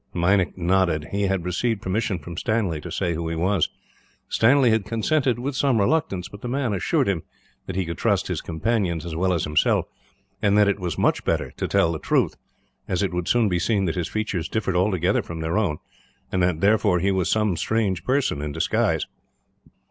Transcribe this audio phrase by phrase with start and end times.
[0.15, 1.09] Meinik nodded.
[1.11, 3.69] He had received permission from Stanley to say who he was.
[4.29, 7.21] Stanley had consented with some reluctance, but the man assured him
[7.67, 9.85] that he could trust his companions, as well as himself;
[10.41, 12.35] and that it was much better to tell the truth,
[12.87, 15.77] as it would soon be seen that his features differed altogether from their own
[16.31, 19.05] and that, therefore, he was some strange person in disguise.